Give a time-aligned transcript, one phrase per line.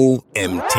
[0.00, 0.78] OMT.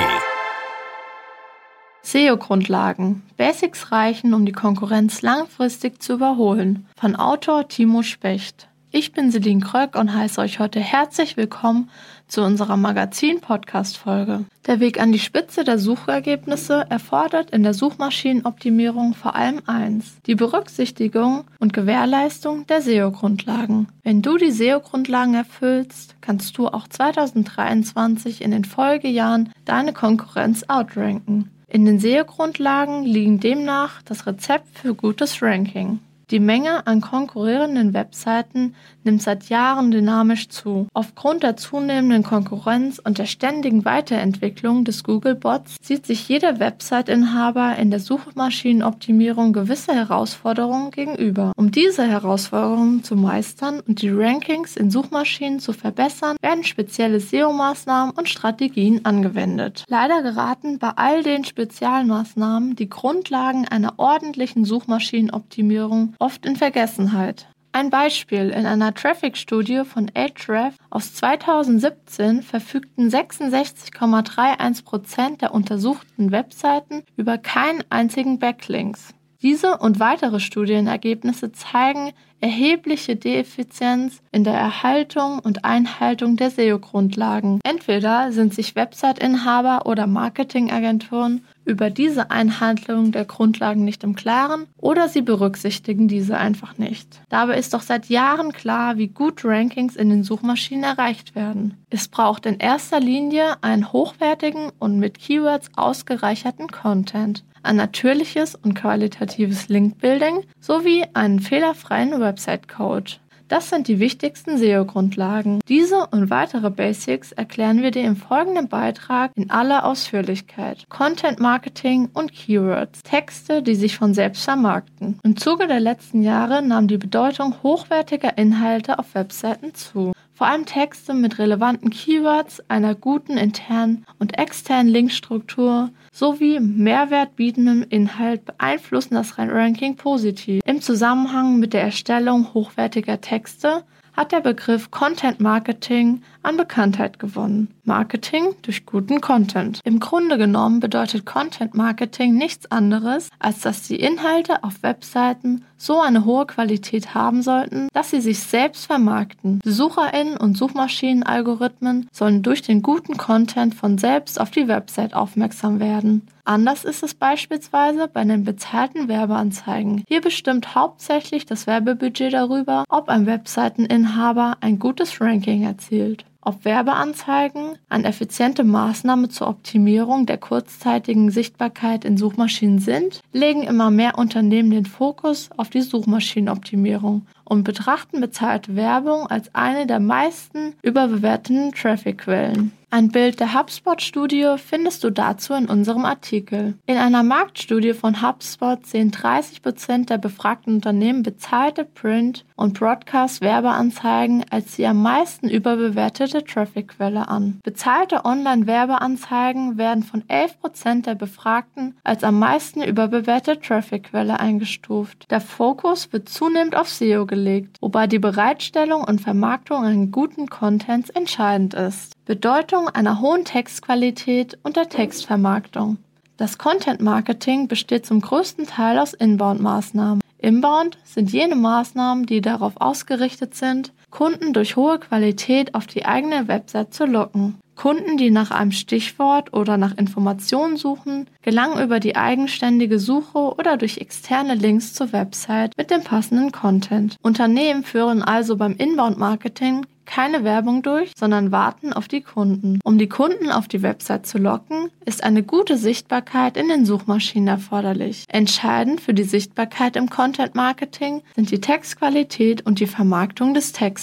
[2.01, 3.21] SEO-Grundlagen.
[3.38, 6.87] Basics reichen, um die Konkurrenz langfristig zu überholen.
[7.00, 8.68] Von Autor Timo Specht.
[8.93, 11.89] Ich bin Celine Kröck und heiße euch heute herzlich willkommen
[12.27, 14.43] zu unserer Magazin-Podcast-Folge.
[14.68, 20.36] Der Weg an die Spitze der Suchergebnisse erfordert in der Suchmaschinenoptimierung vor allem eins, die
[20.36, 23.88] Berücksichtigung und Gewährleistung der SEO-Grundlagen.
[24.04, 31.50] Wenn du die SEO-Grundlagen erfüllst, kannst du auch 2023 in den Folgejahren deine Konkurrenz outranken.
[31.69, 36.02] In den SEO-Grundlagen liegen demnach das Rezept für gutes Ranking.
[36.31, 40.88] Die Menge an konkurrierenden Webseiten nimmt seit Jahren dynamisch zu.
[40.94, 47.91] Aufgrund der zunehmenden Konkurrenz und der ständigen Weiterentwicklung des Google-Bots sieht sich jeder Website-Inhaber in
[47.91, 51.52] der Suchmaschinenoptimierung gewisse Herausforderungen gegenüber.
[51.57, 58.13] Um diese Herausforderungen zu meistern und die Rankings in Suchmaschinen zu verbessern, werden spezielle SEO-Maßnahmen
[58.16, 59.84] und Strategien angewendet.
[59.90, 67.47] Leider geraten bei all den Spezialmaßnahmen die Grundlagen einer ordentlichen Suchmaschinenoptimierung oft in Vergessenheit.
[67.73, 68.50] Ein Beispiel.
[68.50, 78.39] In einer Traffic-Studie von Ahrefs aus 2017 verfügten 66,31% der untersuchten Webseiten über keinen einzigen
[78.39, 79.13] Backlinks.
[79.41, 82.11] Diese und weitere Studienergebnisse zeigen
[82.42, 87.59] erhebliche Deeffizienz in der Erhaltung und Einhaltung der SEO-Grundlagen.
[87.64, 95.08] Entweder sind sich Website-Inhaber oder Marketingagenturen über diese Einhaltung der Grundlagen nicht im Klaren oder
[95.08, 97.22] sie berücksichtigen diese einfach nicht.
[97.30, 101.78] Dabei ist doch seit Jahren klar, wie gut Rankings in den Suchmaschinen erreicht werden.
[101.89, 108.73] Es braucht in erster Linie einen hochwertigen und mit Keywords ausgereicherten Content ein natürliches und
[108.73, 113.11] qualitatives Linkbuilding sowie einen fehlerfreien Website-Code.
[113.49, 115.59] Das sind die wichtigsten SEO-Grundlagen.
[115.67, 120.85] Diese und weitere Basics erklären wir dir im folgenden Beitrag in aller Ausführlichkeit.
[120.88, 123.03] Content Marketing und Keywords.
[123.03, 125.19] Texte, die sich von selbst vermarkten.
[125.23, 130.13] Im Zuge der letzten Jahre nahm die Bedeutung hochwertiger Inhalte auf Webseiten zu.
[130.41, 138.46] Vor allem Texte mit relevanten Keywords, einer guten internen und externen Linkstruktur sowie mehrwertbietendem Inhalt
[138.46, 140.63] beeinflussen das Ranking positiv.
[140.66, 147.69] Im Zusammenhang mit der Erstellung hochwertiger Texte hat der Begriff Content Marketing an Bekanntheit gewonnen.
[147.84, 149.79] Marketing durch guten Content.
[149.84, 156.00] Im Grunde genommen bedeutet Content Marketing nichts anderes, als dass die Inhalte auf Webseiten so
[156.00, 159.59] eine hohe Qualität haben sollten, dass sie sich selbst vermarkten.
[159.63, 166.28] Besucherinnen und Suchmaschinenalgorithmen sollen durch den guten Content von selbst auf die Website aufmerksam werden.
[166.44, 170.03] Anders ist es beispielsweise bei den bezahlten Werbeanzeigen.
[170.07, 176.25] Hier bestimmt hauptsächlich das Werbebudget darüber, ob ein Webseiteninhaber ein gutes Ranking erzielt.
[176.44, 183.91] Ob Werbeanzeigen eine effiziente Maßnahme zur Optimierung der kurzzeitigen Sichtbarkeit in Suchmaschinen sind, legen immer
[183.91, 190.73] mehr Unternehmen den Fokus auf die Suchmaschinenoptimierung und betrachten bezahlte Werbung als eine der meisten
[190.84, 192.72] überbewerteten Traffic-Quellen.
[192.94, 196.73] Ein Bild der HubSpot-Studie findest du dazu in unserem Artikel.
[196.88, 204.75] In einer Marktstudie von HubSpot sehen 30% der befragten Unternehmen bezahlte Print- und Broadcast-Werbeanzeigen als
[204.75, 207.62] die am meisten überbewertete Traffic-Quelle an.
[207.63, 215.31] Bezahlte Online-Werbeanzeigen werden von 11% der Befragten als am meisten überbewertete Traffic-Quelle eingestuft.
[215.31, 217.41] Der Fokus wird zunehmend auf SEO gelegt,
[217.81, 222.13] wobei die Bereitstellung und Vermarktung an guten Contents entscheidend ist.
[222.25, 225.97] Bedeutung einer hohen Textqualität und der Textvermarktung.
[226.38, 230.22] Das Content Marketing besteht zum größten Teil aus Inbound-Maßnahmen.
[230.40, 236.47] Inbound sind jene Maßnahmen, die darauf ausgerichtet sind, Kunden durch hohe Qualität auf die eigene
[236.47, 237.55] Website zu locken.
[237.75, 243.77] Kunden, die nach einem Stichwort oder nach Informationen suchen, gelangen über die eigenständige Suche oder
[243.77, 247.16] durch externe Links zur Website mit dem passenden Content.
[247.23, 252.79] Unternehmen führen also beim Inbound-Marketing keine Werbung durch, sondern warten auf die Kunden.
[252.83, 257.47] Um die Kunden auf die Website zu locken, ist eine gute Sichtbarkeit in den Suchmaschinen
[257.47, 258.25] erforderlich.
[258.27, 264.00] Entscheidend für die Sichtbarkeit im Content Marketing sind die Textqualität und die Vermarktung des Textes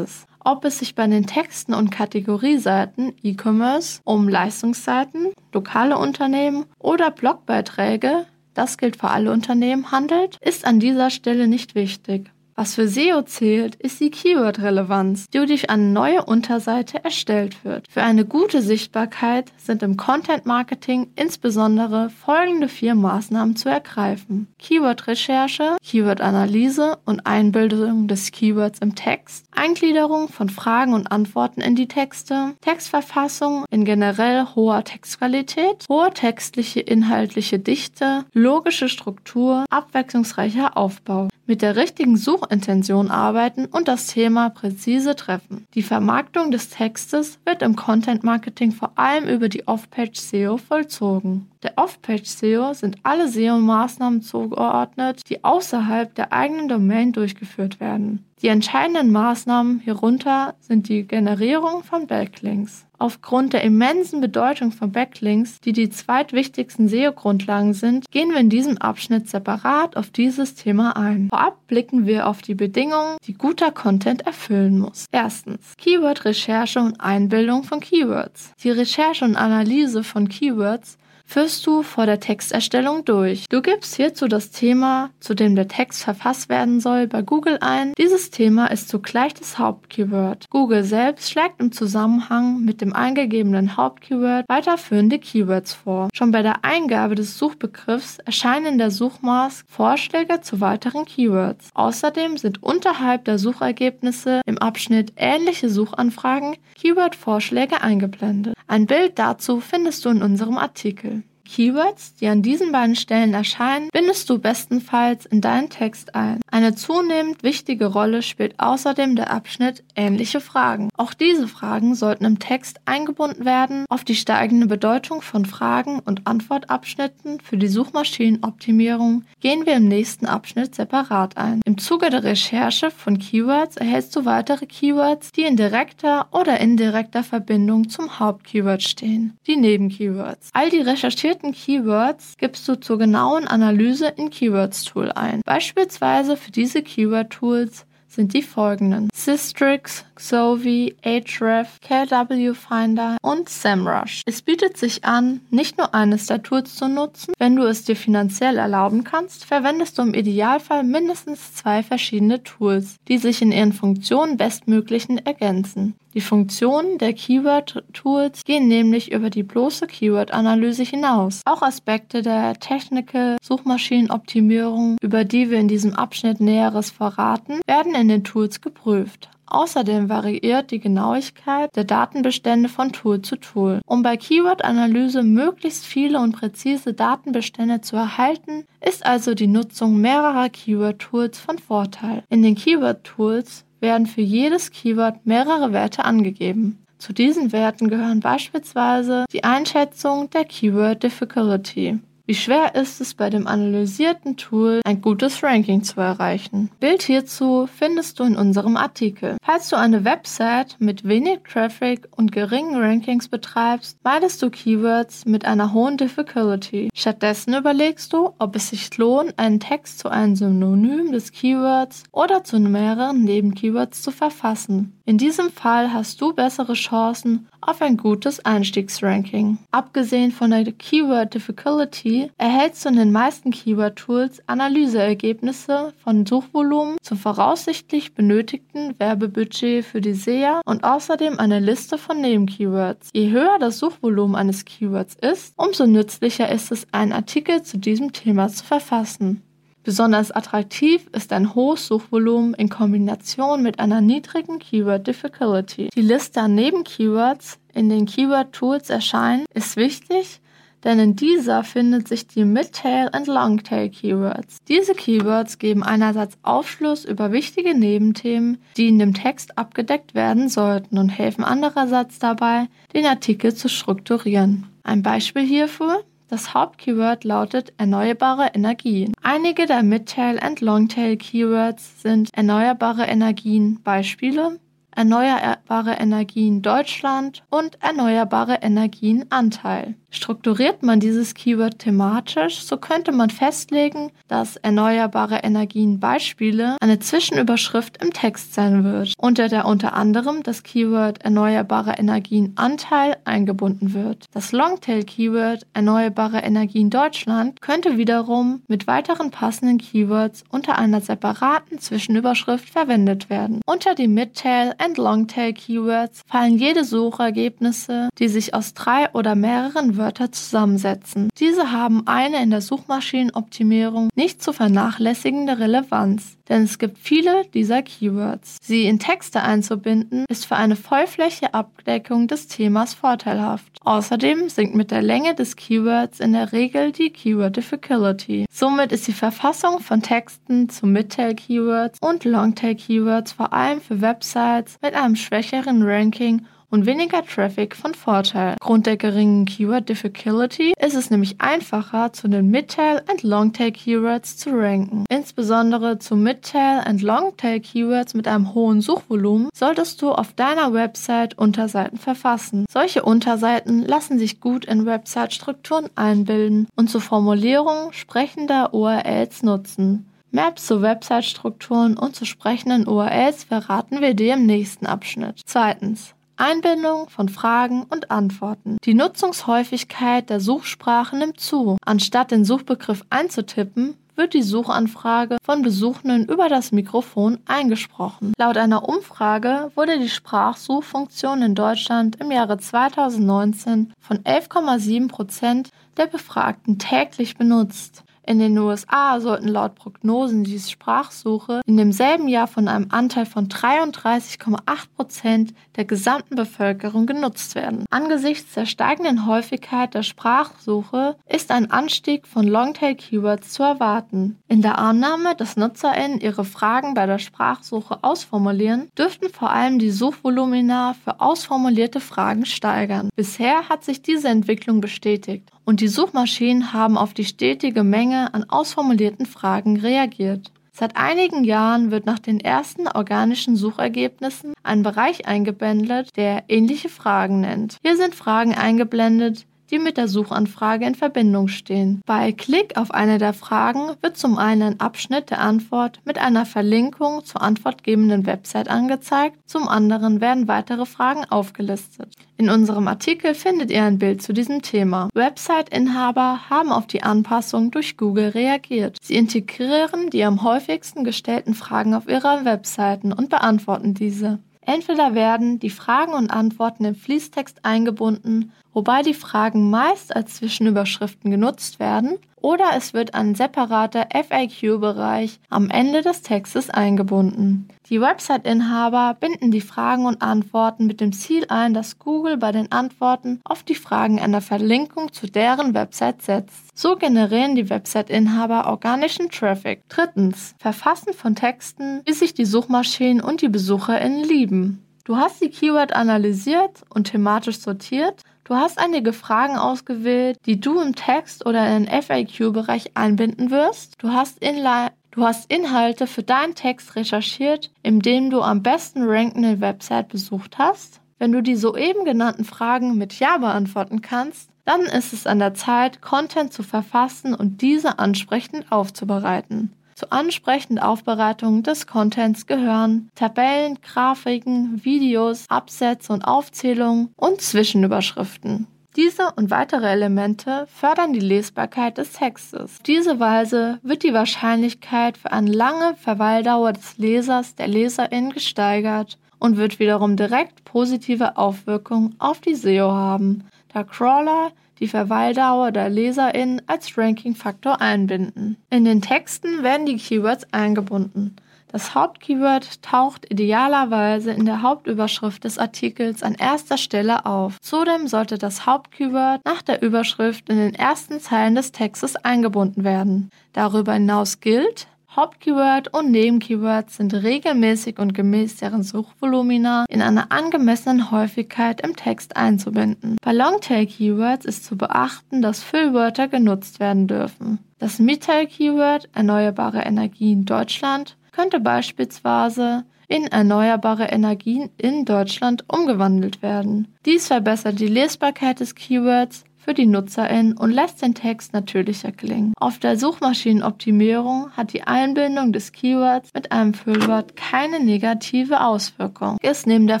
[0.44, 8.26] ob es sich bei den Texten und Kategorieseiten E-Commerce um Leistungsseiten, lokale Unternehmen oder Blogbeiträge,
[8.54, 12.30] das gilt für alle Unternehmen, handelt, ist an dieser Stelle nicht wichtig.
[12.62, 17.88] Was für SEO zählt, ist die Keyword-Relevanz, die durch eine neue Unterseite erstellt wird.
[17.90, 24.46] Für eine gute Sichtbarkeit sind im Content-Marketing insbesondere folgende vier Maßnahmen zu ergreifen.
[24.60, 31.88] Keyword-Recherche, Keyword-Analyse und Einbildung des Keywords im Text, Eingliederung von Fragen und Antworten in die
[31.88, 41.26] Texte, Textverfassung in generell hoher Textqualität, hohe textliche inhaltliche Dichte, logische Struktur, abwechslungsreicher Aufbau.
[41.46, 45.66] Mit der richtigen Suchintention arbeiten und das Thema präzise treffen.
[45.74, 51.51] Die Vermarktung des Textes wird im Content Marketing vor allem über die Off-Page SEO vollzogen.
[51.62, 58.24] Der Off-Page SEO sind alle SEO-Maßnahmen zugeordnet, die außerhalb der eigenen Domain durchgeführt werden.
[58.42, 62.86] Die entscheidenden Maßnahmen hierunter sind die Generierung von Backlinks.
[62.98, 68.78] Aufgrund der immensen Bedeutung von Backlinks, die die zweitwichtigsten SEO-Grundlagen sind, gehen wir in diesem
[68.78, 71.28] Abschnitt separat auf dieses Thema ein.
[71.28, 75.06] Vorab blicken wir auf die Bedingungen, die guter Content erfüllen muss.
[75.12, 78.52] Erstens Keyword-Recherche und Einbildung von Keywords.
[78.62, 80.98] Die Recherche und Analyse von Keywords
[81.32, 83.46] führst du vor der Texterstellung durch.
[83.48, 87.94] Du gibst hierzu das Thema, zu dem der Text verfasst werden soll, bei Google ein.
[87.96, 90.44] Dieses Thema ist zugleich das Hauptkeyword.
[90.50, 96.10] Google selbst schlägt im Zusammenhang mit dem eingegebenen Hauptkeyword weiterführende Keywords vor.
[96.12, 101.70] Schon bei der Eingabe des Suchbegriffs erscheinen in der Suchmask Vorschläge zu weiteren Keywords.
[101.72, 108.54] Außerdem sind unterhalb der Suchergebnisse im Abschnitt ähnliche Suchanfragen Keyword-Vorschläge eingeblendet.
[108.66, 111.21] Ein Bild dazu findest du in unserem Artikel.
[111.52, 116.40] Keywords, die an diesen beiden Stellen erscheinen, bindest du bestenfalls in deinen Text ein.
[116.50, 120.88] Eine zunehmend wichtige Rolle spielt außerdem der Abschnitt ähnliche Fragen.
[120.96, 123.84] Auch diese Fragen sollten im Text eingebunden werden.
[123.90, 130.24] Auf die steigende Bedeutung von Fragen und Antwortabschnitten für die Suchmaschinenoptimierung gehen wir im nächsten
[130.24, 131.60] Abschnitt separat ein.
[131.66, 137.22] Im Zuge der Recherche von Keywords erhältst du weitere Keywords, die in direkter oder indirekter
[137.22, 140.48] Verbindung zum Hauptkeyword stehen, die Nebenkeywords.
[140.54, 145.42] All die recherchierten gesuchten Keywords gibst du zur genauen Analyse in Keywords Tool ein.
[145.44, 154.22] Beispielsweise für diese Keyword Tools sind die folgenden: Systrix, Xovi, Ahrefs, KW Finder und SEMrush.
[154.24, 157.34] Es bietet sich an, nicht nur eines der Tools zu nutzen.
[157.38, 162.96] Wenn du es dir finanziell erlauben kannst, verwendest du im Idealfall mindestens zwei verschiedene Tools,
[163.08, 165.94] die sich in ihren Funktionen bestmöglichen ergänzen.
[166.14, 171.40] Die Funktionen der Keyword-Tools gehen nämlich über die bloße Keyword-Analyse hinaus.
[171.46, 178.08] Auch Aspekte der Technical Suchmaschinenoptimierung, über die wir in diesem Abschnitt Näheres verraten, werden in
[178.08, 179.30] den Tools geprüft.
[179.52, 183.82] Außerdem variiert die Genauigkeit der Datenbestände von Tool zu Tool.
[183.84, 190.48] Um bei Keyword-Analyse möglichst viele und präzise Datenbestände zu erhalten, ist also die Nutzung mehrerer
[190.48, 192.24] Keyword-Tools von Vorteil.
[192.30, 196.82] In den Keyword-Tools werden für jedes Keyword mehrere Werte angegeben.
[196.96, 201.98] Zu diesen Werten gehören beispielsweise die Einschätzung der Keyword Difficulty.
[202.24, 206.70] Wie schwer ist es bei dem analysierten Tool, ein gutes Ranking zu erreichen?
[206.78, 209.36] Bild hierzu findest du in unserem Artikel.
[209.42, 215.44] Falls du eine Website mit wenig Traffic und geringen Rankings betreibst, meidest du Keywords mit
[215.44, 216.90] einer hohen Difficulty.
[216.94, 222.44] Stattdessen überlegst du, ob es sich lohnt, einen Text zu einem Synonym des Keywords oder
[222.44, 224.92] zu mehreren Nebenkeywords zu verfassen.
[225.04, 229.58] In diesem Fall hast du bessere Chancen auf ein gutes Einstiegsranking.
[229.70, 236.96] Abgesehen von der Keyword Difficulty erhältst du in den meisten Keyword Tools Analyseergebnisse von Suchvolumen
[237.02, 243.10] zum voraussichtlich benötigten Werbebudget für die SEA und außerdem eine Liste von Nebenkeywords.
[243.12, 248.12] Je höher das Suchvolumen eines Keywords ist, umso nützlicher ist es, einen Artikel zu diesem
[248.12, 249.42] Thema zu verfassen.
[249.84, 255.88] Besonders attraktiv ist ein hohes Suchvolumen in Kombination mit einer niedrigen Keyword Difficulty.
[255.94, 260.40] Die Liste an Nebenkeywords in den Keyword Tools erscheinen, ist wichtig,
[260.84, 264.58] denn in dieser findet sich die Midtail und Longtail Keywords.
[264.68, 270.98] Diese Keywords geben einerseits Aufschluss über wichtige Nebenthemen, die in dem Text abgedeckt werden sollten
[270.98, 274.66] und helfen andererseits dabei, den Artikel zu strukturieren.
[274.82, 279.12] Ein Beispiel hierfür das Hauptkeyword lautet erneuerbare Energien.
[279.22, 283.80] Einige der Midtail- und Longtail-Keywords sind erneuerbare Energien.
[283.84, 284.58] Beispiele
[284.96, 289.94] erneuerbare Energien Deutschland und erneuerbare Energien Anteil.
[290.14, 298.02] Strukturiert man dieses Keyword thematisch, so könnte man festlegen, dass erneuerbare Energien Beispiele eine Zwischenüberschrift
[298.02, 304.26] im Text sein wird, unter der unter anderem das Keyword erneuerbare Energien Anteil eingebunden wird.
[304.34, 312.68] Das Longtail-Keyword erneuerbare Energien Deutschland könnte wiederum mit weiteren passenden Keywords unter einer separaten Zwischenüberschrift
[312.68, 313.62] verwendet werden.
[313.64, 319.96] Unter die Midtail and Longtail Keywords fallen jede Suchergebnisse, die sich aus drei oder mehreren
[320.02, 321.28] Wörtern zusammensetzen.
[321.38, 327.82] Diese haben eine in der Suchmaschinenoptimierung nicht zu vernachlässigende Relevanz, denn es gibt viele dieser
[327.82, 328.56] Keywords.
[328.60, 333.78] Sie in Texte einzubinden, ist für eine vollfläche Abdeckung des Themas vorteilhaft.
[333.84, 338.46] Außerdem sinkt mit der Länge des Keywords in der Regel die Keyword Difficulty.
[338.50, 344.00] Somit ist die Verfassung von Texten zu Midtail Keywords und Longtail Keywords vor allem für
[344.00, 348.56] Websites mit einem schwächeren Ranking und weniger Traffic von Vorteil.
[348.58, 354.38] Grund der geringen Keyword Difficulty ist es nämlich einfacher, zu den Midtail und Longtail Keywords
[354.38, 355.04] zu ranken.
[355.10, 361.36] Insbesondere zu Midtail und Longtail Keywords mit einem hohen Suchvolumen solltest du auf deiner Website
[361.38, 362.64] Unterseiten verfassen.
[362.70, 370.08] Solche Unterseiten lassen sich gut in Website-Strukturen einbilden und zur Formulierung sprechender URLs nutzen.
[370.30, 375.42] Mehr zu Website-Strukturen und zu sprechenden URLs verraten wir dir im nächsten Abschnitt.
[375.44, 376.14] Zweitens.
[376.42, 378.76] Einbindung von Fragen und Antworten.
[378.82, 381.76] Die Nutzungshäufigkeit der Suchsprache nimmt zu.
[381.86, 388.32] Anstatt den Suchbegriff einzutippen, wird die Suchanfrage von Besuchenden über das Mikrofon eingesprochen.
[388.36, 396.08] Laut einer Umfrage wurde die Sprachsuchfunktion in Deutschland im Jahre 2019 von 11,7 Prozent der
[396.08, 398.02] Befragten täglich benutzt.
[398.32, 403.46] In den USA sollten laut Prognosen die Sprachsuche in demselben Jahr von einem Anteil von
[403.46, 404.56] 33,8
[404.96, 407.84] Prozent der gesamten Bevölkerung genutzt werden.
[407.90, 414.38] Angesichts der steigenden Häufigkeit der Sprachsuche ist ein Anstieg von Longtail-Keywords zu erwarten.
[414.48, 419.90] In der Annahme, dass NutzerInnen ihre Fragen bei der Sprachsuche ausformulieren, dürften vor allem die
[419.90, 423.10] Suchvolumina für ausformulierte Fragen steigern.
[423.14, 428.44] Bisher hat sich diese Entwicklung bestätigt und die Suchmaschinen haben auf die stetige Menge an
[428.48, 430.52] ausformulierten Fragen reagiert.
[430.74, 437.40] Seit einigen Jahren wird nach den ersten organischen Suchergebnissen ein Bereich eingeblendet, der ähnliche Fragen
[437.40, 437.76] nennt.
[437.82, 442.02] Hier sind Fragen eingeblendet, die mit der Suchanfrage in Verbindung stehen.
[442.06, 446.46] Bei Klick auf eine der Fragen wird zum einen ein Abschnitt der Antwort mit einer
[446.46, 452.14] Verlinkung zur antwortgebenden Website angezeigt, zum anderen werden weitere Fragen aufgelistet.
[452.36, 455.08] In unserem Artikel findet ihr ein Bild zu diesem Thema.
[455.14, 458.98] Website-Inhaber haben auf die Anpassung durch Google reagiert.
[459.00, 464.38] Sie integrieren die am häufigsten gestellten Fragen auf ihrer Webseiten und beantworten diese.
[464.64, 471.30] Entweder werden die Fragen und Antworten im Fließtext eingebunden, wobei die Fragen meist als Zwischenüberschriften
[471.30, 477.68] genutzt werden, oder es wird ein separater FAQ-Bereich am Ende des Textes eingebunden.
[477.92, 482.72] Die Website-Inhaber binden die Fragen und Antworten mit dem Ziel ein, dass Google bei den
[482.72, 486.70] Antworten auf die Fragen eine Verlinkung zu deren Website setzt.
[486.74, 489.82] So generieren die Website-Inhaber organischen Traffic.
[489.90, 490.54] Drittens.
[490.58, 494.86] Verfassen von Texten, wie sich die Suchmaschinen und die BesucherInnen lieben.
[495.04, 500.80] Du hast die Keyword analysiert und thematisch sortiert Du hast einige Fragen ausgewählt, die du
[500.80, 503.94] im Text oder in den FAQ-Bereich einbinden wirst.
[504.02, 509.60] Du hast, Inli du hast Inhalte für deinen Text recherchiert, indem du am besten rankende
[509.60, 511.00] Website besucht hast.
[511.18, 515.54] Wenn du die soeben genannten Fragen mit Ja beantworten kannst, dann ist es an der
[515.54, 519.72] Zeit, Content zu verfassen und diese ansprechend aufzubereiten.
[519.94, 528.66] Zur ansprechenden Aufbereitung des Contents gehören Tabellen, Grafiken, Videos, Absätze und Aufzählungen und Zwischenüberschriften.
[528.96, 532.72] Diese und weitere Elemente fördern die Lesbarkeit des Textes.
[532.72, 539.18] Auf diese Weise wird die Wahrscheinlichkeit für eine lange Verweildauer des Lesers, der Leserin gesteigert
[539.38, 545.88] und wird wiederum direkt positive Auswirkungen auf die SEO haben, da Crawler die Verweildauer der
[545.88, 548.58] LeserInnen als Ranking-Faktor einbinden.
[548.68, 551.36] In den Texten werden die Keywords eingebunden.
[551.72, 557.58] Das Hauptkeyword taucht idealerweise in der Hauptüberschrift des Artikels an erster Stelle auf.
[557.62, 563.30] Zudem sollte das Hauptkeyword nach der Überschrift in den ersten Zeilen des Textes eingebunden werden.
[563.54, 564.86] Darüber hinaus gilt,
[565.16, 572.36] Hauptkeyword und Nebenkeywords sind regelmäßig und gemäß deren Suchvolumina in einer angemessenen Häufigkeit im Text
[572.36, 573.16] einzubinden.
[573.22, 577.60] Bei Longtail-Keywords ist zu beachten, dass Füllwörter genutzt werden dürfen.
[577.78, 586.94] Das Midtail-Keyword Erneuerbare Energien Deutschland könnte beispielsweise in erneuerbare Energien in Deutschland umgewandelt werden.
[587.04, 592.52] Dies verbessert die Lesbarkeit des Keywords für die Nutzerin und lässt den Text natürlicher klingen.
[592.58, 599.36] Auf der Suchmaschinenoptimierung hat die Einbindung des Keywords mit einem Füllwort keine negative Auswirkung.
[599.40, 600.00] Ist neben der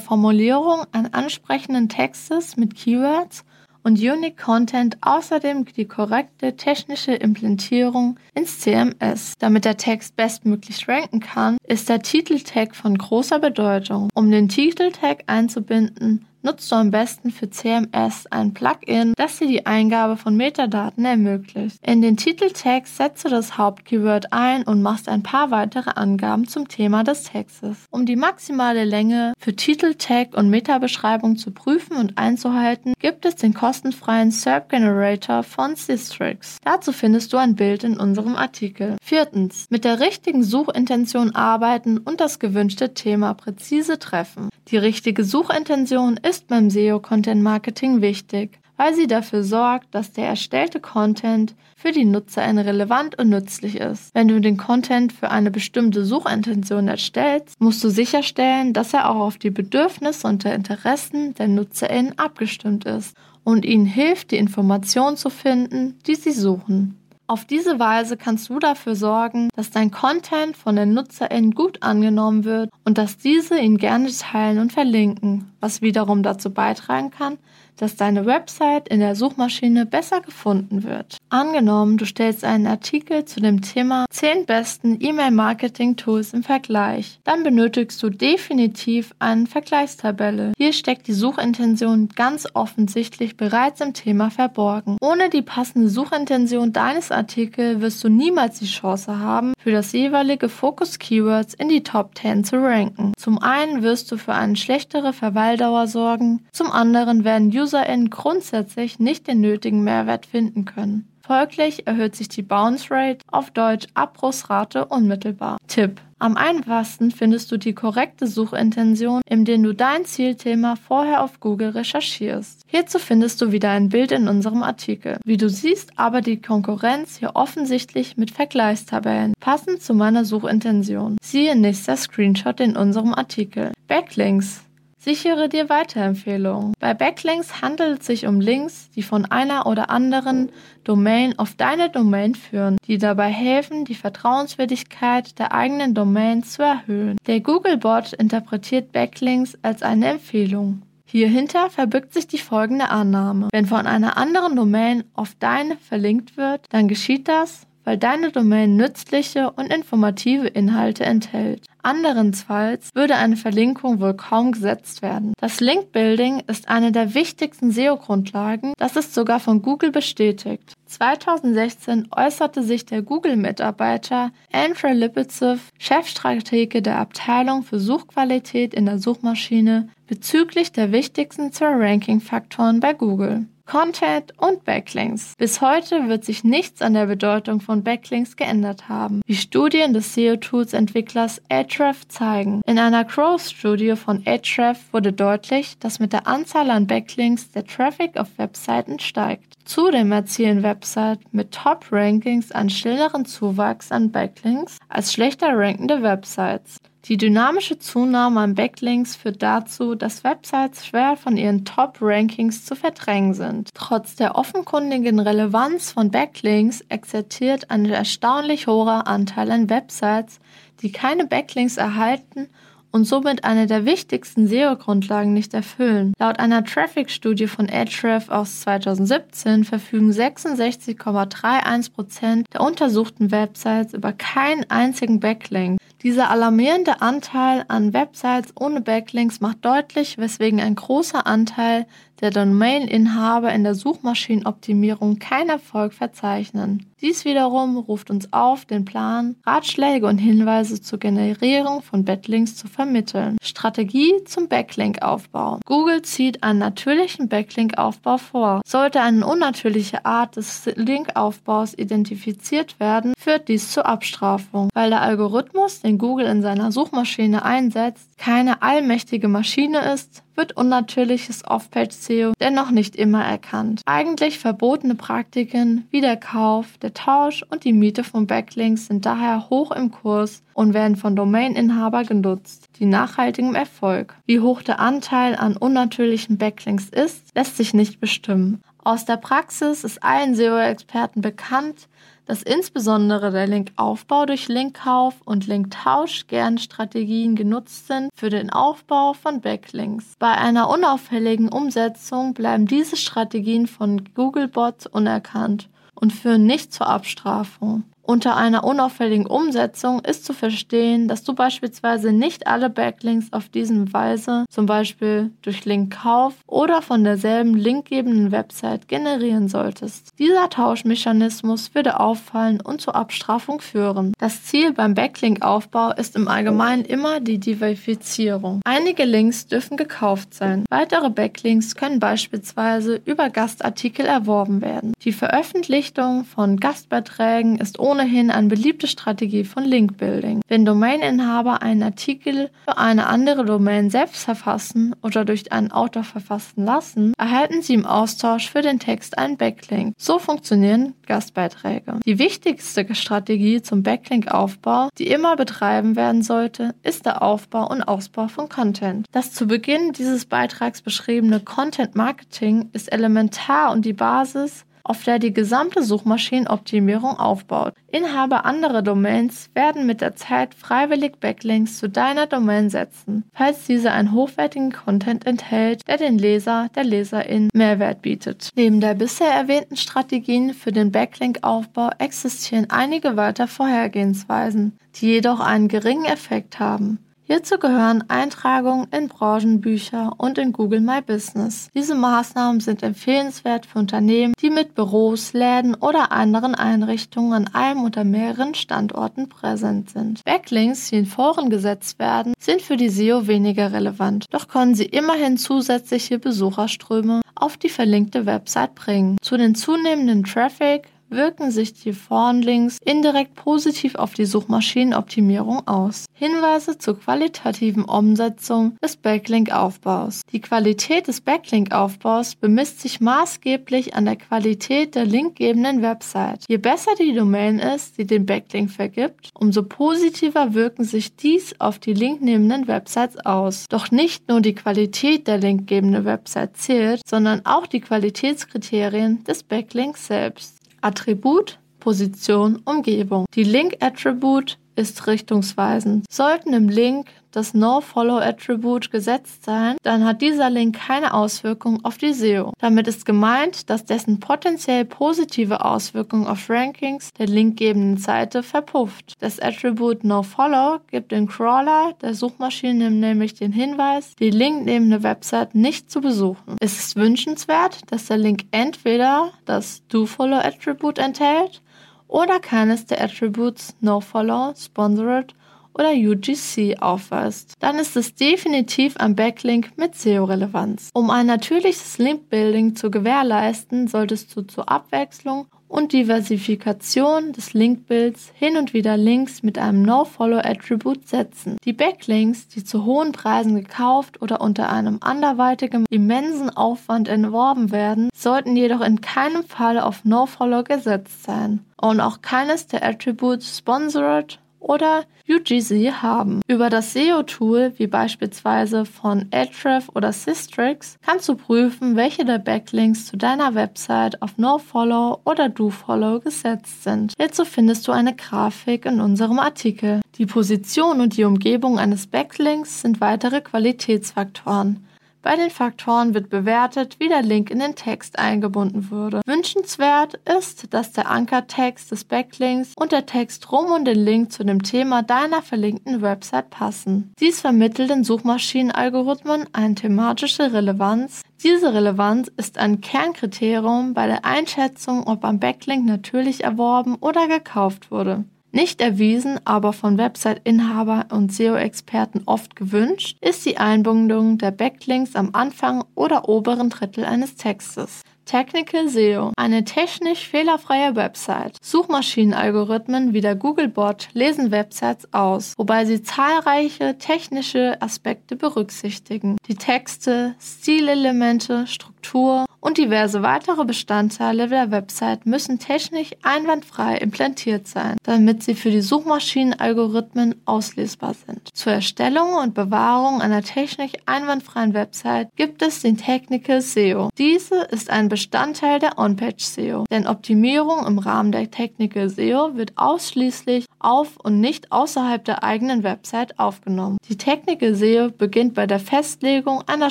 [0.00, 3.44] Formulierung an ansprechenden Textes mit Keywords
[3.82, 9.34] und Unique Content außerdem die korrekte technische Implementierung ins CMS.
[9.38, 14.08] Damit der Text bestmöglich ranken kann, ist der Titeltag von großer Bedeutung.
[14.14, 19.66] Um den Titeltag einzubinden, nutzt du am besten für CMS ein Plugin, das dir die
[19.66, 21.78] Eingabe von Metadaten ermöglicht.
[21.86, 26.68] In den Titeltext setzt du das Hauptkeyword ein und machst ein paar weitere Angaben zum
[26.68, 27.76] Thema des Textes.
[27.90, 33.54] Um die maximale Länge für Titeltag und Metabeschreibung zu prüfen und einzuhalten, gibt es den
[33.54, 36.58] kostenfreien SERP Generator von Systrix.
[36.64, 38.96] Dazu findest du ein Bild in unserem Artikel.
[39.02, 39.66] Viertens.
[39.70, 44.48] Mit der richtigen Suchintention arbeiten und das gewünschte Thema präzise treffen.
[44.72, 51.54] Die richtige Suchintention ist beim SEO-Content-Marketing wichtig, weil sie dafür sorgt, dass der erstellte Content
[51.76, 54.14] für die Nutzerin relevant und nützlich ist.
[54.14, 59.20] Wenn du den Content für eine bestimmte Suchintention erstellst, musst du sicherstellen, dass er auch
[59.20, 63.14] auf die Bedürfnisse und die Interessen der Nutzerin abgestimmt ist
[63.44, 67.01] und ihnen hilft, die Informationen zu finden, die sie suchen.
[67.26, 72.44] Auf diese Weise kannst du dafür sorgen, dass dein Content von den NutzerInnen gut angenommen
[72.44, 77.38] wird und dass diese ihn gerne teilen und verlinken, was wiederum dazu beitragen kann,
[77.76, 81.18] dass deine Website in der Suchmaschine besser gefunden wird.
[81.28, 87.20] Angenommen, du stellst einen Artikel zu dem Thema 10 besten E-Mail-Marketing-Tools im Vergleich.
[87.24, 90.52] Dann benötigst du definitiv eine Vergleichstabelle.
[90.56, 94.96] Hier steckt die Suchintention ganz offensichtlich bereits im Thema verborgen.
[95.00, 100.48] Ohne die passende Suchintention deines Artikels wirst du niemals die Chance haben, für das jeweilige
[100.48, 103.12] Fokus-Keywords in die Top 10 zu ranken.
[103.16, 109.28] Zum einen wirst du für eine schlechtere Verweildauer sorgen, zum anderen werden UserInnen grundsätzlich nicht
[109.28, 111.08] den nötigen Mehrwert finden können.
[111.24, 115.56] Folglich erhöht sich die Bounce Rate, auf Deutsch Abbruchsrate, unmittelbar.
[115.68, 116.00] Tipp.
[116.18, 122.62] Am einfachsten findest du die korrekte Suchintention, indem du dein Zielthema vorher auf Google recherchierst.
[122.66, 125.18] Hierzu findest du wieder ein Bild in unserem Artikel.
[125.24, 131.16] Wie du siehst, aber die Konkurrenz hier offensichtlich mit Vergleichstabellen, passend zu meiner Suchintention.
[131.22, 133.72] Siehe nächster Screenshot in unserem Artikel.
[133.88, 134.64] Backlinks.
[135.04, 136.74] Sichere dir Weiterempfehlungen.
[136.78, 140.52] Bei Backlinks handelt es sich um Links, die von einer oder anderen
[140.84, 147.16] Domain auf deine Domain führen, die dabei helfen, die Vertrauenswürdigkeit der eigenen Domain zu erhöhen.
[147.26, 150.82] Der Googlebot interpretiert Backlinks als eine Empfehlung.
[151.04, 153.48] Hierhinter verbirgt sich die folgende Annahme.
[153.52, 158.76] Wenn von einer anderen Domain auf deine verlinkt wird, dann geschieht das, weil deine Domain
[158.76, 161.66] nützliche und informative Inhalte enthält.
[161.82, 165.32] Anderenfalls würde eine Verlinkung wohl kaum gesetzt werden.
[165.40, 170.74] Das Link-Building ist eine der wichtigsten SEO-Grundlagen, das ist sogar von Google bestätigt.
[170.92, 179.88] 2016 äußerte sich der Google-Mitarbeiter Andrew Lipitzev, Chefstratege der Abteilung für Suchqualität in der Suchmaschine,
[180.06, 183.46] bezüglich der wichtigsten zwei Ranking-Faktoren bei Google.
[183.64, 185.34] Content und Backlinks.
[185.38, 190.14] Bis heute wird sich nichts an der Bedeutung von Backlinks geändert haben, wie Studien des
[190.14, 192.60] SEO-Tools-Entwicklers Ahrefs zeigen.
[192.66, 198.18] In einer Growth-Studie von Ahrefs wurde deutlich, dass mit der Anzahl an Backlinks der Traffic
[198.18, 199.54] auf Webseiten steigt.
[199.64, 206.78] Zudem erzielen Websites mit Top-Rankings einen stilleren Zuwachs an Backlinks als schlechter rankende Websites.
[207.04, 213.34] Die dynamische Zunahme an Backlinks führt dazu, dass Websites schwer von ihren Top-Rankings zu verdrängen
[213.34, 213.70] sind.
[213.74, 220.40] Trotz der offenkundigen Relevanz von Backlinks existiert ein erstaunlich hoher Anteil an Websites,
[220.80, 222.48] die keine Backlinks erhalten
[222.92, 226.12] und somit eine der wichtigsten SEO-Grundlagen nicht erfüllen.
[226.18, 235.18] Laut einer Traffic-Studie von Ahrefs aus 2017 verfügen 66,31% der untersuchten Websites über keinen einzigen
[235.18, 235.80] Backlink.
[236.02, 241.86] Dieser alarmierende Anteil an Websites ohne Backlinks macht deutlich, weswegen ein großer Anteil
[242.22, 246.86] der Domain-Inhaber in der Suchmaschinenoptimierung keinen Erfolg verzeichnen.
[247.00, 252.68] Dies wiederum ruft uns auf, den Plan, Ratschläge und Hinweise zur Generierung von Backlinks zu
[252.68, 253.38] vermitteln.
[253.42, 255.58] Strategie zum Backlink-Aufbau.
[255.66, 258.60] Google zieht einen natürlichen Backlink-Aufbau vor.
[258.64, 264.68] Sollte eine unnatürliche Art des Linkaufbaus identifiziert werden, führt dies zur Abstrafung.
[264.72, 271.44] Weil der Algorithmus, den Google in seiner Suchmaschine einsetzt, keine allmächtige Maschine ist, wird unnatürliches
[271.46, 273.82] Off-Page-SEO dennoch nicht immer erkannt.
[273.86, 279.50] Eigentlich verbotene Praktiken wie der Kauf, der Tausch und die Miete von Backlinks sind daher
[279.50, 284.14] hoch im Kurs und werden von Domaininhaber genutzt, die nachhaltigem Erfolg.
[284.26, 288.62] Wie hoch der Anteil an unnatürlichen Backlinks ist, lässt sich nicht bestimmen.
[288.84, 291.88] Aus der Praxis ist allen SEO-Experten bekannt,
[292.26, 299.12] dass insbesondere der Linkaufbau durch Linkkauf und Linktausch gern Strategien genutzt sind für den Aufbau
[299.12, 300.14] von Backlinks.
[300.18, 307.84] Bei einer unauffälligen Umsetzung bleiben diese Strategien von Googlebots unerkannt und führen nicht zur Abstrafung.
[308.04, 313.92] Unter einer unauffälligen Umsetzung ist zu verstehen, dass du beispielsweise nicht alle Backlinks auf diese
[313.92, 320.10] Weise, zum Beispiel durch Linkkauf oder von derselben linkgebenden Website generieren solltest.
[320.18, 324.12] Dieser Tauschmechanismus würde auffallen und zur Abstrafung führen.
[324.18, 328.60] Das Ziel beim Backlink-Aufbau ist im Allgemeinen immer die Diversifizierung.
[328.64, 330.64] Einige Links dürfen gekauft sein.
[330.70, 334.92] Weitere Backlinks können beispielsweise über Gastartikel erworben werden.
[335.04, 340.40] Die Veröffentlichung von Gastbeiträgen ist ohne ohnehin eine beliebte Strategie von Linkbuilding.
[340.48, 346.64] Wenn Domaininhaber einen Artikel für eine andere Domain selbst verfassen oder durch einen Autor verfassen
[346.64, 349.92] lassen, erhalten sie im Austausch für den Text einen Backlink.
[349.98, 352.00] So funktionieren Gastbeiträge.
[352.06, 358.28] Die wichtigste Strategie zum Backlink-Aufbau, die immer betreiben werden sollte, ist der Aufbau und Ausbau
[358.28, 359.06] von Content.
[359.12, 365.18] Das zu Beginn dieses Beitrags beschriebene Content Marketing ist elementar und die Basis auf der
[365.18, 367.74] die gesamte Suchmaschinenoptimierung aufbaut.
[367.90, 373.92] Inhaber anderer Domains werden mit der Zeit freiwillig Backlinks zu deiner Domain setzen, falls diese
[373.92, 378.50] einen hochwertigen Content enthält, der den Leser, der Leserin Mehrwert bietet.
[378.56, 385.68] Neben der bisher erwähnten Strategien für den Backlink-Aufbau existieren einige weitere Vorhergehensweisen, die jedoch einen
[385.68, 386.98] geringen Effekt haben.
[387.24, 391.68] Hierzu gehören Eintragungen in Branchenbücher und in Google My Business.
[391.72, 397.84] Diese Maßnahmen sind empfehlenswert für Unternehmen, die mit Büros, Läden oder anderen Einrichtungen an einem
[397.84, 400.24] oder mehreren Standorten präsent sind.
[400.24, 404.86] Backlinks, die in Foren gesetzt werden, sind für die SEO weniger relevant, doch können sie
[404.86, 409.16] immerhin zusätzliche Besucherströme auf die verlinkte Website bringen.
[409.22, 416.06] Zu den zunehmenden Traffic wirken sich die Vornlinks indirekt positiv auf die Suchmaschinenoptimierung aus.
[416.14, 420.22] Hinweise zur qualitativen Umsetzung des Backlink-Aufbaus.
[420.32, 426.44] Die Qualität des Backlink-Aufbaus bemisst sich maßgeblich an der Qualität der linkgebenden Website.
[426.48, 431.78] Je besser die Domain ist, die den Backlink vergibt, umso positiver wirken sich dies auf
[431.78, 433.66] die linknehmenden Websites aus.
[433.68, 440.06] Doch nicht nur die Qualität der linkgebenden Website zählt, sondern auch die Qualitätskriterien des Backlinks
[440.06, 440.61] selbst.
[440.82, 443.26] Attribut, Position, Umgebung.
[443.34, 446.04] Die Link-Attribute ist richtungsweisend.
[446.10, 452.12] Sollten im Link das No-Follow-Attribut gesetzt sein, dann hat dieser Link keine Auswirkung auf die
[452.12, 452.52] SEO.
[452.58, 459.14] Damit ist gemeint, dass dessen potenziell positive Auswirkung auf Rankings der linkgebenden Seite verpufft.
[459.20, 465.90] Das Attribut No-Follow gibt dem Crawler der Suchmaschine nämlich den Hinweis, die linknehmende Website nicht
[465.90, 466.56] zu besuchen.
[466.60, 471.62] Es ist wünschenswert, dass der Link entweder das Do-Follow-Attribut enthält
[472.08, 475.34] oder keines der Attributes NoFollow, Sponsored
[475.74, 480.90] oder UGC aufweist, dann ist es definitiv ein Backlink mit SEO-Relevanz.
[480.94, 488.58] Um ein natürliches Link-Building zu gewährleisten, solltest du zur Abwechslung und Diversifikation des Linkbilds hin
[488.58, 491.56] und wieder Links mit einem No-Follow-Attribut setzen.
[491.64, 498.10] Die Backlinks, die zu hohen Preisen gekauft oder unter einem anderweitigen immensen Aufwand erworben werden,
[498.14, 504.38] sollten jedoch in keinem Fall auf No-Follow gesetzt sein und auch keines der Attributes Sponsored
[504.62, 506.40] oder UGC haben.
[506.46, 513.06] Über das SEO-Tool, wie beispielsweise von Ahrefs oder Systrix, kannst du prüfen, welche der Backlinks
[513.06, 517.14] zu deiner Website auf NoFollow oder DoFollow gesetzt sind.
[517.18, 520.00] Hierzu findest du eine Grafik in unserem Artikel.
[520.18, 524.86] Die Position und die Umgebung eines Backlinks sind weitere Qualitätsfaktoren.
[525.22, 529.20] Bei den Faktoren wird bewertet, wie der Link in den Text eingebunden würde.
[529.24, 534.44] Wünschenswert ist, dass der Ankertext des Backlinks und der Text rum und den Link zu
[534.44, 537.12] dem Thema deiner verlinkten Website passen.
[537.20, 541.22] Dies vermittelt den Suchmaschinenalgorithmen eine thematische Relevanz.
[541.44, 547.92] Diese Relevanz ist ein Kernkriterium bei der Einschätzung, ob ein Backlink natürlich erworben oder gekauft
[547.92, 548.24] wurde.
[548.54, 555.30] Nicht erwiesen, aber von Website-Inhaber und SEO-Experten oft gewünscht, ist die Einbindung der Backlinks am
[555.32, 558.02] Anfang oder oberen Drittel eines Textes.
[558.26, 561.56] Technical SEO, eine technisch fehlerfreie Website.
[561.62, 569.38] Suchmaschinenalgorithmen wie der Googlebot lesen Websites aus, wobei sie zahlreiche technische Aspekte berücksichtigen.
[569.48, 571.66] Die Texte, Stilelemente,
[572.02, 578.70] Struktur und diverse weitere Bestandteile der Website müssen technisch einwandfrei implantiert sein, damit sie für
[578.70, 581.48] die Suchmaschinenalgorithmen auslesbar sind.
[581.54, 587.08] Zur Erstellung und Bewahrung einer technisch einwandfreien Website gibt es den Technical SEO.
[587.18, 592.72] Diese ist ein Bestandteil der On-Page SEO, denn Optimierung im Rahmen der Technical SEO wird
[592.76, 596.98] ausschließlich auf und nicht außerhalb der eigenen Website aufgenommen.
[597.08, 599.90] Die Technical SEO beginnt bei der Festlegung einer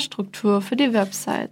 [0.00, 1.50] Struktur für die Website.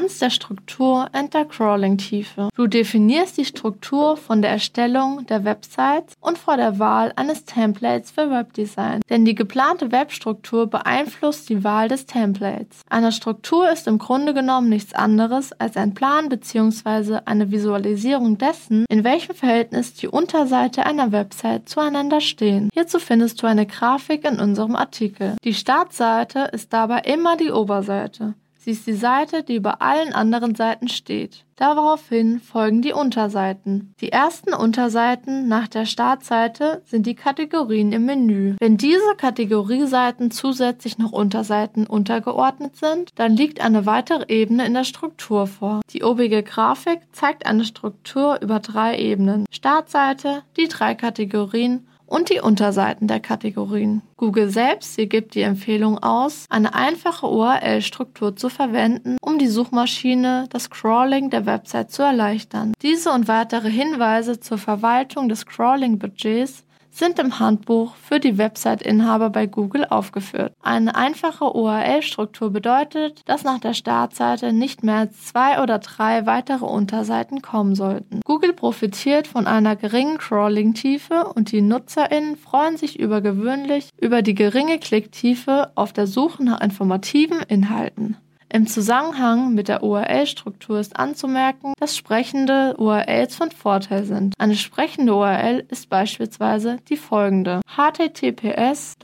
[0.00, 2.48] Relevanz der Struktur and der Crawling-Tiefe.
[2.54, 8.10] Du definierst die Struktur von der Erstellung der Websites und vor der Wahl eines Templates
[8.10, 12.80] für Webdesign, denn die geplante Webstruktur beeinflusst die Wahl des Templates.
[12.88, 17.20] Eine Struktur ist im Grunde genommen nichts anderes als ein Plan bzw.
[17.26, 22.70] eine Visualisierung dessen, in welchem Verhältnis die Unterseite einer Website zueinander stehen.
[22.72, 25.36] Hierzu findest du eine Grafik in unserem Artikel.
[25.44, 28.34] Die Startseite ist dabei immer die Oberseite.
[28.62, 31.46] Sie ist die Seite, die über allen anderen Seiten steht.
[31.56, 33.94] Daraufhin folgen die Unterseiten.
[34.02, 38.56] Die ersten Unterseiten nach der Startseite sind die Kategorien im Menü.
[38.60, 44.84] Wenn diese Kategorieseiten zusätzlich noch Unterseiten untergeordnet sind, dann liegt eine weitere Ebene in der
[44.84, 45.80] Struktur vor.
[45.94, 49.46] Die obige Grafik zeigt eine Struktur über drei Ebenen.
[49.50, 54.02] Startseite, die drei Kategorien und die Unterseiten der Kategorien.
[54.16, 60.46] Google selbst sie gibt die Empfehlung aus, eine einfache URL-Struktur zu verwenden, um die Suchmaschine
[60.50, 62.74] das Crawling der Website zu erleichtern.
[62.82, 69.46] Diese und weitere Hinweise zur Verwaltung des Crawling-Budgets sind im Handbuch für die Website-Inhaber bei
[69.46, 70.52] Google aufgeführt.
[70.62, 76.64] Eine einfache URL-Struktur bedeutet, dass nach der Startseite nicht mehr als zwei oder drei weitere
[76.64, 78.20] Unterseiten kommen sollten.
[78.24, 84.78] Google profitiert von einer geringen Crawling-Tiefe und die NutzerInnen freuen sich übergewöhnlich über die geringe
[84.78, 88.16] Klicktiefe auf der Suche nach informativen Inhalten.
[88.52, 94.34] Im Zusammenhang mit der URL-Struktur ist anzumerken, dass sprechende URLs von Vorteil sind.
[94.38, 98.94] Eine sprechende URL ist beispielsweise die folgende: https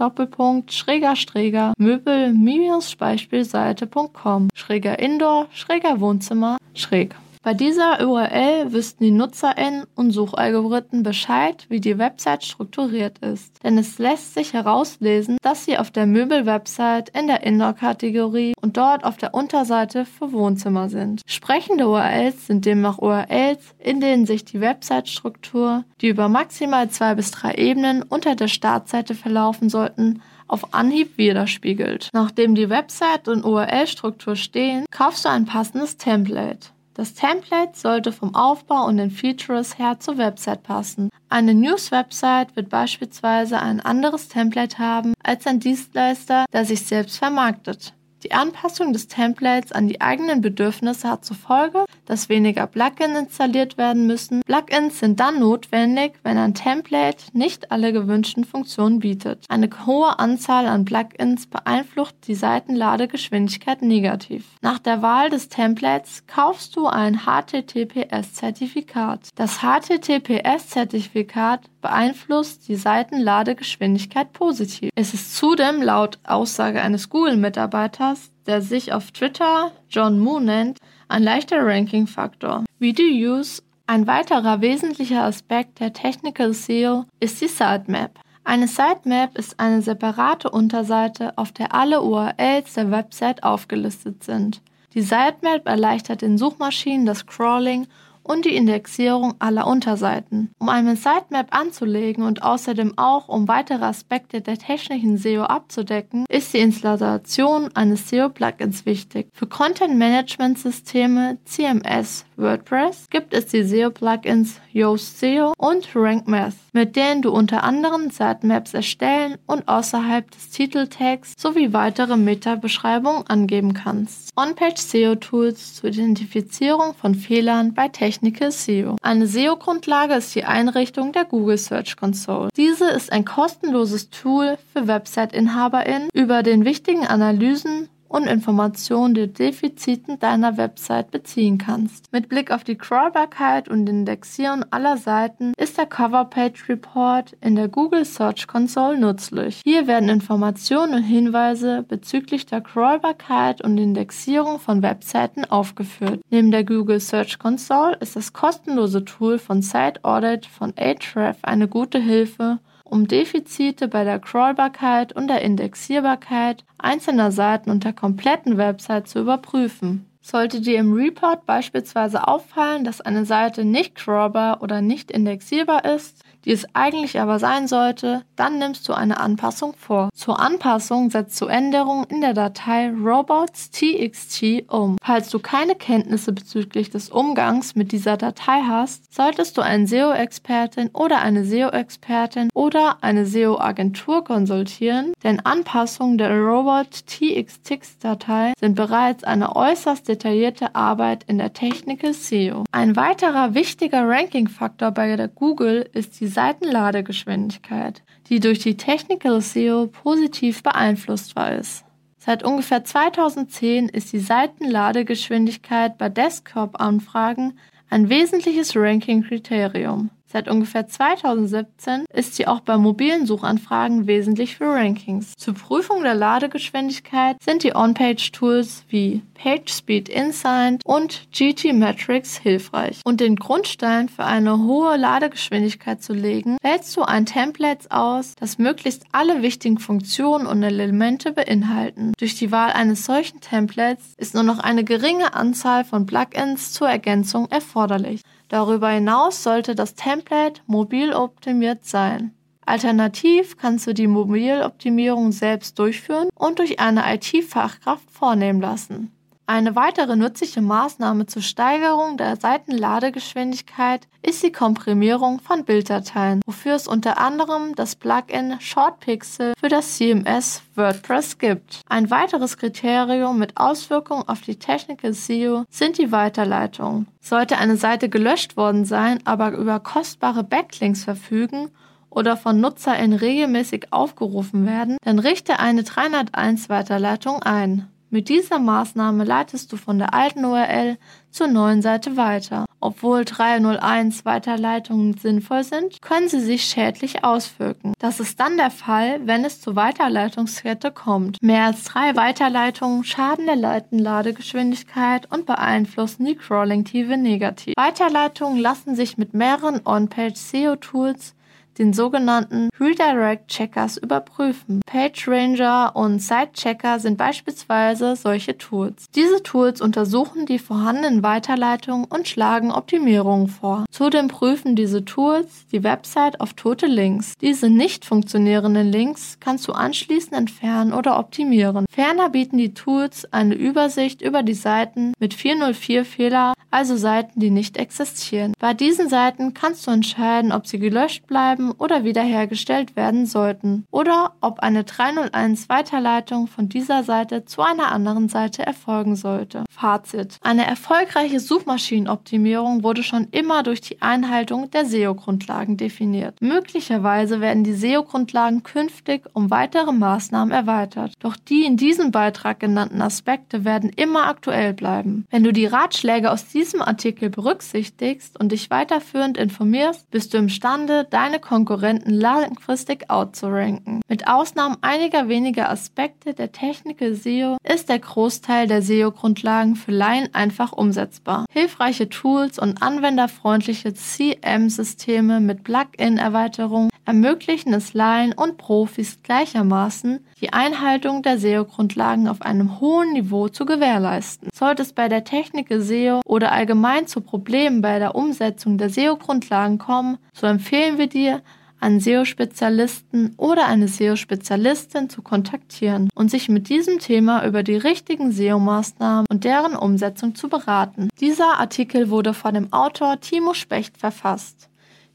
[0.69, 7.15] schräger schräger möbel-beispielseite.com schräger Indoor schräger Wohnzimmer schräg.
[7.47, 13.63] Bei dieser URL wüssten die NutzerInnen und Suchalgorithmen Bescheid, wie die Website strukturiert ist.
[13.63, 19.05] Denn es lässt sich herauslesen, dass sie auf der Möbel-Website in der Indoor-Kategorie und dort
[19.05, 21.23] auf der Unterseite für Wohnzimmer sind.
[21.25, 27.31] Sprechende URLs sind demnach URLs, in denen sich die Website-Struktur, die über maximal zwei bis
[27.31, 32.11] drei Ebenen unter der Startseite verlaufen sollten, auf Anhieb widerspiegelt.
[32.13, 36.71] Nachdem die Website und URL-Struktur stehen, kaufst du ein passendes Template.
[36.97, 41.11] Das Template sollte vom Aufbau und den Features her zur Website passen.
[41.29, 47.93] Eine News-Website wird beispielsweise ein anderes Template haben als ein Dienstleister, der sich selbst vermarktet.
[48.27, 53.79] Die Anpassung des Templates an die eigenen Bedürfnisse hat zur Folge, dass weniger Plugins installiert
[53.79, 54.43] werden müssen.
[54.45, 59.45] Plugins sind dann notwendig, wenn ein Template nicht alle gewünschten Funktionen bietet.
[59.49, 64.45] Eine hohe Anzahl an Plugins beeinflusst die Seitenladegeschwindigkeit negativ.
[64.61, 69.29] Nach der Wahl des Templates kaufst du ein HTTPS-Zertifikat.
[69.37, 74.91] Das HTTPS-Zertifikat beeinflusst die Seitenladegeschwindigkeit positiv.
[74.97, 78.16] Es ist zudem laut Aussage eines Google-Mitarbeiters,
[78.47, 82.65] der sich auf Twitter John Moo nennt, ein leichter Ranking-Faktor.
[82.79, 88.19] Video Use ein weiterer wesentlicher Aspekt der Technical SEO ist die Sitemap.
[88.43, 94.61] Eine Sitemap ist eine separate Unterseite, auf der alle URLs der Website aufgelistet sind.
[94.93, 97.87] Die Sitemap erleichtert den Suchmaschinen das Crawling
[98.27, 100.51] und die Indexierung aller Unterseiten.
[100.59, 106.53] Um eine Sitemap anzulegen und außerdem auch um weitere Aspekte der technischen SEO abzudecken, ist
[106.53, 109.29] die Installation eines SEO-Plugins wichtig.
[109.33, 117.23] Für Content-Management-Systeme CMS WordPress gibt es die SEO-Plugins Yoast SEO und Rank Math, mit denen
[117.23, 124.31] du unter anderem Sitemaps erstellen und außerhalb des Titeltags sowie weitere Meta-Beschreibungen angeben kannst.
[124.37, 128.97] On-Page SEO-Tools zur Identifizierung von Fehlern bei Technical SEO.
[129.03, 132.49] Eine SEO-Grundlage ist die Einrichtung der Google Search Console.
[132.57, 140.19] Diese ist ein kostenloses Tool für Website-InhaberInnen über den wichtigen Analysen und Informationen der Defiziten
[140.19, 142.13] deiner Website beziehen kannst.
[142.13, 147.55] Mit Blick auf die Crawlbarkeit und Indexierung aller Seiten ist der Cover Page Report in
[147.57, 149.61] der Google Search Console nützlich.
[149.65, 156.21] Hier werden Informationen und Hinweise bezüglich der Crawlbarkeit und Indexierung von Webseiten aufgeführt.
[156.31, 161.69] Neben der Google Search Console ist das kostenlose Tool von Site Audit von Ahrefs eine
[161.69, 162.59] gute Hilfe,
[162.91, 169.21] um Defizite bei der Crawlbarkeit und der Indexierbarkeit einzelner Seiten und der kompletten Website zu
[169.21, 170.07] überprüfen.
[170.21, 176.25] Sollte dir im Report beispielsweise auffallen, dass eine Seite nicht crawlbar oder nicht indexierbar ist,
[176.47, 180.11] die es eigentlich aber sein sollte, dann nimmst du eine Anpassung vor.
[180.15, 184.97] Zur Anpassung setzt du Änderungen in der Datei robots.txt um.
[185.03, 190.91] Falls du keine Kenntnisse bezüglich des Umgangs mit dieser Datei hast, solltest du einen SEO-Expertin
[190.93, 200.07] oder eine SEO-Expertin oder eine SEO-Agentur konsultieren, denn Anpassungen der robot.txt-Datei sind bereits eine äußerst
[200.07, 202.63] detaillierte Arbeit in der Technical SEO.
[202.71, 209.87] Ein weiterer wichtiger Ranking-Faktor bei der Google ist die Seitenladegeschwindigkeit, die durch die Technical SEO
[209.87, 211.85] positiv beeinflusst ist.
[212.19, 220.11] Seit ungefähr 2010 ist die Seitenladegeschwindigkeit bei Desktop-Anfragen ein wesentliches Ranking-Kriterium.
[220.37, 225.33] Seit ungefähr 2017 ist sie auch bei mobilen Suchanfragen wesentlich für Rankings.
[225.39, 233.01] Zur Prüfung der Ladegeschwindigkeit sind die On-Page-Tools wie PageSpeed Insight und GTmetrix hilfreich.
[233.07, 238.59] Und den Grundstein für eine hohe Ladegeschwindigkeit zu legen, wählst du ein Template aus, das
[238.59, 242.13] möglichst alle wichtigen Funktionen und Elemente beinhalten.
[242.19, 246.91] Durch die Wahl eines solchen Templates ist nur noch eine geringe Anzahl von Plugins zur
[246.91, 248.21] Ergänzung erforderlich.
[248.49, 252.33] Darüber hinaus sollte das Template mobil optimiert sein.
[252.65, 259.16] Alternativ kannst du die Mobiloptimierung selbst durchführen und durch eine IT-Fachkraft vornehmen lassen.
[259.49, 266.89] Eine weitere nützliche Maßnahme zur Steigerung der Seitenladegeschwindigkeit ist die Komprimierung von Bilddateien, wofür es
[266.89, 271.83] unter anderem das Plugin ShortPixel für das CMS WordPress gibt.
[271.89, 277.07] Ein weiteres Kriterium mit Auswirkungen auf die Technical SEO sind die Weiterleitungen.
[277.21, 281.71] Sollte eine Seite gelöscht worden sein, aber über kostbare Backlinks verfügen
[282.11, 287.87] oder von NutzerInnen regelmäßig aufgerufen werden, dann richte eine 301 Weiterleitung ein.
[288.11, 290.97] Mit dieser Maßnahme leitest du von der alten URL
[291.31, 292.65] zur neuen Seite weiter.
[292.81, 297.93] Obwohl 301 Weiterleitungen sinnvoll sind, können sie sich schädlich auswirken.
[297.99, 301.39] Das ist dann der Fall, wenn es zur Weiterleitungskette kommt.
[301.43, 307.75] Mehr als drei Weiterleitungen schaden der Ladegeschwindigkeit und beeinflussen die Crawling-Tiefe negativ.
[307.77, 311.36] Weiterleitungen lassen sich mit mehreren On-Page-SEO-Tools
[311.79, 314.81] den sogenannten Redirect Checkers überprüfen.
[314.87, 319.07] PageRanger und SiteChecker sind beispielsweise solche Tools.
[319.15, 323.85] Diese Tools untersuchen die vorhandenen Weiterleitungen und schlagen Optimierungen vor.
[323.91, 327.35] Zudem prüfen diese Tools die Website auf tote Links.
[327.41, 331.87] Diese nicht funktionierenden Links kannst du anschließend entfernen oder optimieren.
[331.91, 337.51] Ferner bieten die Tools eine Übersicht über die Seiten mit 404 Fehler, also Seiten, die
[337.51, 338.53] nicht existieren.
[338.59, 343.87] Bei diesen Seiten kannst du entscheiden, ob sie gelöscht bleiben bleiben oder wiederhergestellt werden sollten
[343.91, 349.65] oder ob eine 301 Weiterleitung von dieser Seite zu einer anderen Seite erfolgen sollte.
[349.71, 350.39] Fazit.
[350.43, 356.37] Eine erfolgreiche Suchmaschinenoptimierung wurde schon immer durch die Einhaltung der SEO-Grundlagen definiert.
[356.41, 361.15] Möglicherweise werden die SEO-Grundlagen künftig um weitere Maßnahmen erweitert.
[361.21, 365.27] Doch die in diesem Beitrag genannten Aspekte werden immer aktuell bleiben.
[365.31, 371.07] Wenn du die Ratschläge aus diesem Artikel berücksichtigst und dich weiterführend informierst, bist du imstande,
[371.11, 374.03] deine Konkurrenten langfristig outzuranken.
[374.09, 380.29] Mit Ausnahme einiger weniger Aspekte der Technical SEO ist der Großteil der SEO-Grundlagen für Laien
[380.35, 381.47] einfach umsetzbar.
[381.51, 391.23] Hilfreiche Tools und anwenderfreundliche CM-Systeme mit Plugin-Erweiterungen ermöglichen es Laien und Profis gleichermaßen, die Einhaltung
[391.23, 394.49] der SEO-Grundlagen auf einem hohen Niveau zu gewährleisten.
[394.53, 399.79] Sollte es bei der Technical SEO oder allgemein zu Problemen bei der Umsetzung der SEO-Grundlagen
[399.79, 401.43] kommen, so empfehlen wir dir,
[401.81, 408.33] einen SEO-Spezialisten oder eine SEO-Spezialistin zu kontaktieren und sich mit diesem Thema über die richtigen
[408.33, 411.09] SEO-Maßnahmen und deren Umsetzung zu beraten.
[411.21, 414.69] Dieser Artikel wurde von dem Autor Timo Specht verfasst.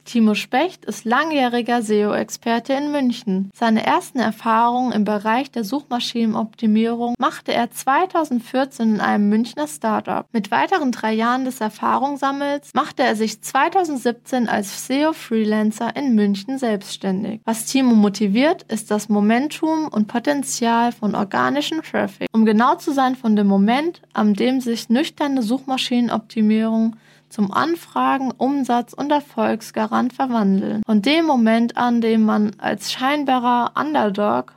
[0.06, 3.52] Timo Specht ist langjähriger SEO-Experte in München.
[3.54, 10.26] Seine ersten Erfahrungen im Bereich der Suchmaschinenoptimierung machte er 2014 in einem Münchner Startup.
[10.34, 17.42] Mit weiteren drei Jahren des Erfahrungssammels machte er sich 2017 als SEO-Freelancer in München selbstständig.
[17.46, 22.28] Was Timo motiviert, ist das Momentum und Potenzial von organischen Traffic.
[22.32, 26.96] Um genau zu sein von dem Moment, an dem sich nüchterne Suchmaschinenoptimierung
[27.32, 30.84] zum Anfragen, Umsatz und Erfolgsgarant verwandeln.
[30.86, 34.54] Von dem Moment an, dem man als scheinbarer Underdog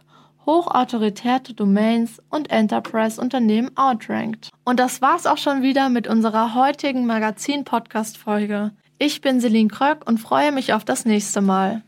[0.47, 4.51] hochautoritäre Domains und Enterprise-Unternehmen outrankt.
[4.65, 8.73] Und das war's auch schon wieder mit unserer heutigen Magazin-Podcast-Folge.
[8.99, 11.83] Ich bin Celine Kröck und freue mich auf das nächste Mal.